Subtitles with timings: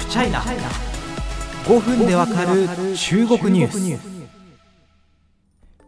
[0.00, 2.66] フチャイナ5分でわかる
[2.96, 4.20] 中国ニュース。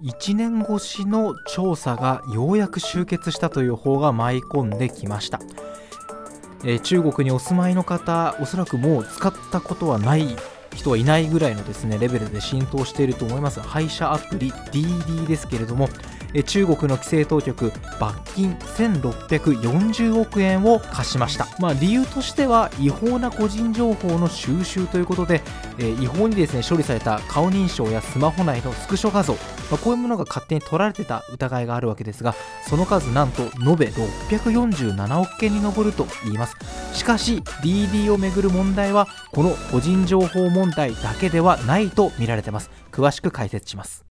[0.03, 5.39] 1年越しの調査がようやく終結したという方が舞い込んできました、
[6.64, 10.36] えー、中国にお住まいの方おそらくもう使ったことはない
[10.75, 13.61] 人はいないぐらいのですねレベルで浸透していると思います。
[13.61, 15.89] 配車アプリ DD ですけれども
[16.43, 25.43] 中国の規制当局罰金1640億円を課しました、まあ、理由としては違法な個人情報の収集ということで、
[25.79, 29.39] え、違法にですね処理された顔認証やスマホ内のスクショ画像、ま
[29.75, 32.34] あ、こういうものが勝手に取られてた疑いがあるわけですが
[32.69, 36.56] その数なんと延べ647億件に上るといいます。
[36.95, 42.70] しかし DD をめぐる問題はこの個人情報問題だけではないと見られてます。
[42.91, 44.11] 詳しく解説します。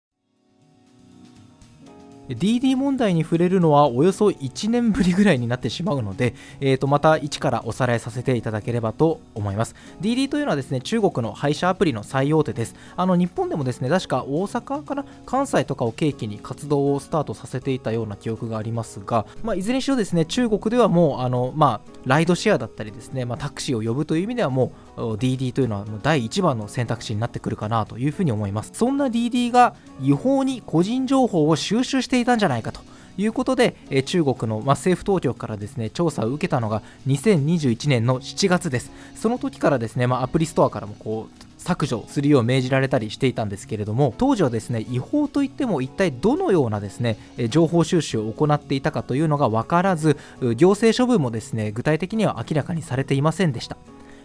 [2.34, 9.74] DD 問題に触れるのはおよそ1年ぶりぐらいになってしまうので、えー、とまた一からおさらいさせていただければと思います。
[10.00, 12.74] DD というのはですね中国の配車アプリの最大手です。
[12.96, 24.70] あの日本でもですね確か大阪から関西とかを契機に活動をスタートさせていたような記憶がありますが、まあ、いずれにしろですね中国ではもうあの、まあ、ライドシェアだったりですね、まあ、タクシーを呼ぶという意味ではもう
[25.00, 32.80] DD というのは第1番の選択肢になってくるかなというふうに思いますそんな DD が違法に個人情報を収集していたんじゃないかと
[33.18, 38.90] いうことで、中国の、政府当局からですね調査を受けたのが2021年の7月です。
[39.14, 47.18] その時からですね、アプリストアからもこう削除するよう命じられたりしていたんですけれども当時はですね違法といっても一体どのようなですね
[47.50, 50.16] 情報収集を行っていたかというのが分からず
[50.56, 53.76] 行政処分もですね具体的には明らかにされていませんでした。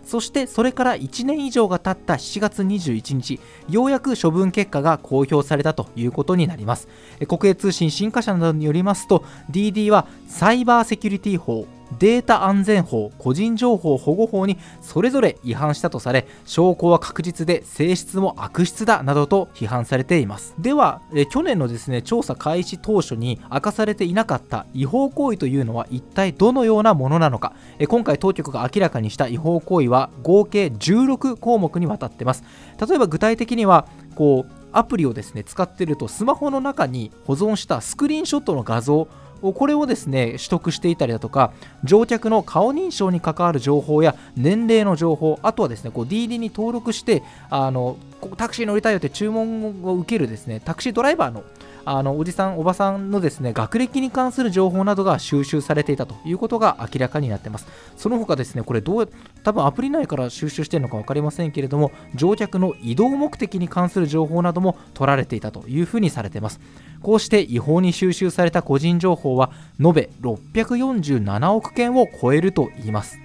[0.05, 6.87] そしてそれから1年以上が経った7月21日ようやく処分結果が公表されたということになります。
[7.27, 11.67] 国営通信新華社などによりますと DD はサイバーセキュリティ法
[11.99, 20.55] データ安全法個人情報保護法にそれぞれ違反したとされ証拠は確実で性質も悪質だなどと批判されています。
[20.59, 27.53] ではえ去年のですね調査開始当初に明かされていなかった違法行為というのは一体どのようなものなのか。
[27.79, 32.43] え今回当局が明らかにした違法行為は合計16項目にわたってます。
[32.87, 39.07] 例えば具体的にはこうアプリをですね使ってるとスマホの中に保存したスクリーンショットの画像
[39.41, 41.53] これをですね取得していたりだとか
[41.83, 47.97] 乗客の顔認証に関わる情報や年齢の情報あとはですねこう DD に登録してあの
[48.37, 51.43] タクシー乗りたいよって注文を受けるですねタクシードライバーの
[51.85, 57.67] あのおじさん、おばさんのですね学歴に関する情報などが収集されていたということが明らかになっています。
[57.95, 59.09] その他ですね、これどう、
[59.43, 66.59] 多分アプリ内から収集しているのか分かりませんけれども、乗客の移動目的に関する情報なども取られていたというふうにされています。
[67.01, 73.24] こうして違法に収集された個人情報は延べ647億件を超えるといいます。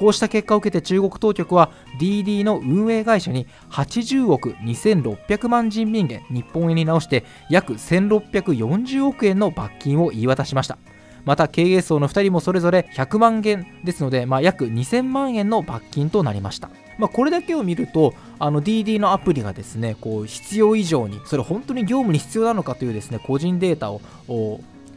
[0.00, 10.78] こうした結果を受けて中国当局は DD の運営会社に80億2600万人民元日本円に直して約1640億円の罰金を言い渡しました。
[11.26, 16.70] また経営層の2人もそれぞれ100万元ですので、まあ、約2000万円の罰金となりました。
[16.96, 24.00] まあ、これだけを見るとあの DD のアプリがですねこう必要以上にそれ本当に業務に必要なのかというですね個人データを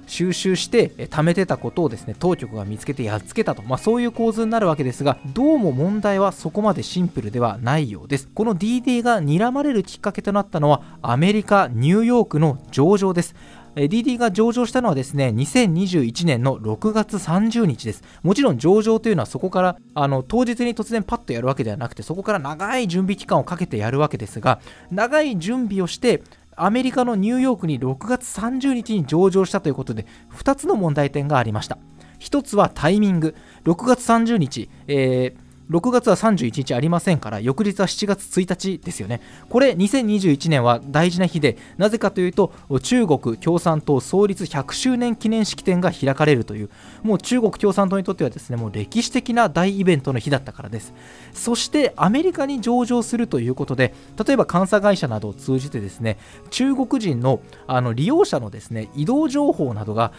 [0.08, 8.30] 収集して貯めてたことをですね当局が見つけてやっつけたと、まあ、そういう構図になるわけですがどうも問題はそこまでシンプルではないようです。
[8.34, 13.36] この DD が睨まれるきっかけとなったのはアメリカニューヨークの上場です。
[13.76, 18.04] DD が上場したのはですね2021年の6月30日です。
[18.22, 24.60] もちろん上場というのはそこからあの当日に突然パッとやるわけではなくてそこから長い準備期間をかけてやるわけですが
[24.92, 26.22] 長い準備をして
[26.56, 31.78] アメリカのニューヨークに6月30日に上場したということで2つの問題点がありました。
[32.20, 33.36] 1つはタイミング。
[33.66, 39.22] 6月30日、えー6月は31日ありませんから翌日は7月1日ですよね。
[39.50, 46.70] これ2021年は大事な日でなぜかというと中国共産党創立100周年記念式典が開かれるという
[47.02, 50.94] もう中国共産党にとってはですねもう歴史的な大イベントの日だったからです。
[51.32, 53.94] そしてアメリカに上場するということで
[54.26, 56.18] 例えば監査会社などを通じてですね
[56.50, 60.12] 中国人のあの利用者のですね移動情報などが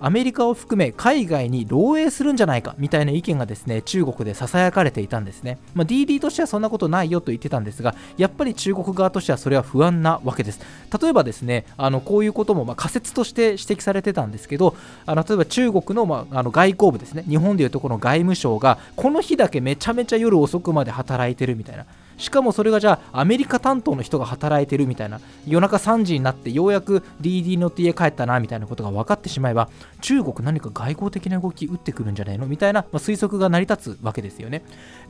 [0.00, 10.60] アメリカを含め海外に漏洩するんじゃないかみたいな意見がですね中国でささやかれていたんですね、まあ、DD としてはそんなことないよと言ってたんですがやっぱり中国側としてはそれは不安なわけです。
[11.00, 21.86] 例えばですねあのこういうこともま仮説として指摘されてたんですけどあの例えば中国の,、ま、あの外交部ですね日本でいうとこの外務省がこの日だけめちゃめちゃ夜遅くまで働いてるみたいな。
[22.18, 29.70] しかもそれがじゃあアメリカ担当の人が働いてるみたいな夜中3時になってようやく DD 乗って家帰ったなみたいなことが分かってしまえば
[30.00, 32.46] 中国何か外交的な動き打ってくるんじゃないの？
[32.46, 34.62] みたいな、まあ、推測が成り立つわけですよね。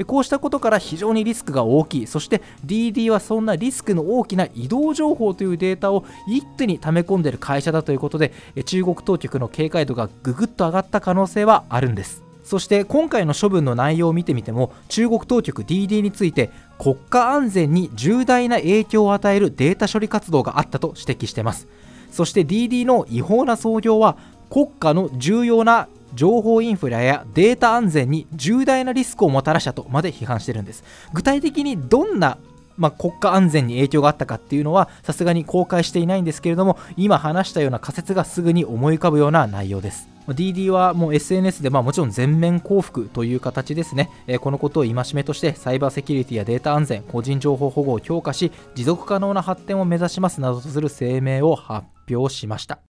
[0.06, 2.06] こうしたことから非常にリスクが大きい。
[2.06, 8.32] そして DD はそんなリスクの大きな移動情報というデータを一手に溜め込んでる会社だということで
[8.66, 12.27] 中国当局の警戒度がぐぐっと上がった可能性はあるんです。
[12.48, 21.68] そして今回の処分の内容を見てみても中国当局 DD について国家安全に重大な影響を与えるデータ処理活動があったと指摘しています。
[22.10, 24.16] そして DD の違法な操業は
[24.48, 30.84] 国家の重要な情報インフラやデータ安全に重大なリスクをもたらしたとまで批判してるんです。
[31.12, 32.38] 具体的にどんな
[32.78, 40.17] まあ、国家安全に影響があったかっていうのはさすがに公開していないんですけれども今話したような仮説がすぐに思い浮かぶような内容です。
[40.34, 52.87] DD はもう SNS でまあもちろん全面降伏という形ですね、えー、このことを戒めとしてサイバーセキュリティやデータ安全個人情報保護を強化し持続可能な発展を目指しますなどとする声明を発表しました。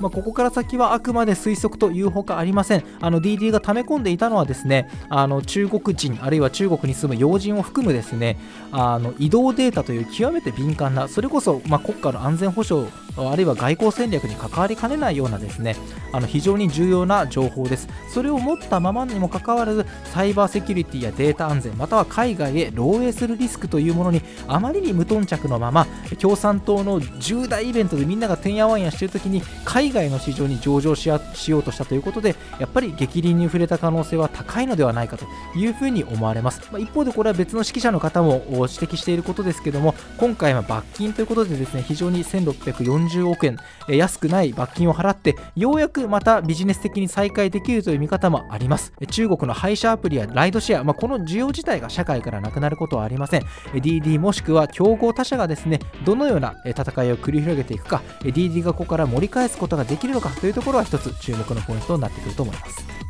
[0.00, 2.80] まあ、ここから先はあくまで推測というほかありません。
[2.80, 8.38] DD が溜め込んでいたのはですね、あの中国人、あるいは中国に住む要人を含むですね、
[8.72, 15.76] あの移動データという極めて敏感な、それこそ、ま、国家の安全保障あるいは外交戦略に関わりかねないようなですね
[16.12, 25.86] あの非常に重要な情報ですそれを持ったままにもかかわらずサイバーセキュリティやデータ安全または海外へ漏洩するリスクというものにあまりに無頓着のまま
[26.18, 31.16] 共産党の重大イベントでみんながてんやわんやしている時に海外の市場に上場しよ
[31.58, 35.26] うとしたということでやっぱり激鱗に触れた可能性は高いのではないかと
[35.56, 43.58] いうふうに思われます、まあ、一方でこれは別の指揮者の方も指摘していることですけども今回は罰金ということでですね非常に1640億円、
[43.88, 48.92] 安くない罰金を払ってようやくまたビジネス的に再開できるという見方もあります。
[49.10, 53.42] 中国の配車アプリやライドシェア、まあ、この需要自体が社会からなくなることはありません。
[53.74, 58.02] DD もしくは競合他社がですねどのような戦いを繰り広げていくか。
[58.22, 63.09] DD がここから盛り返すことがができるのかというところは一つ注目のポイントになってくると思います。